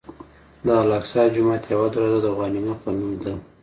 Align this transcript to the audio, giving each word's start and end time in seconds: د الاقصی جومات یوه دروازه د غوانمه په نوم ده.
د 0.65 0.67
الاقصی 0.81 1.21
جومات 1.35 1.63
یوه 1.73 1.87
دروازه 1.93 2.19
د 2.23 2.27
غوانمه 2.35 2.73
په 2.81 2.89
نوم 2.97 3.13
ده. 3.23 3.33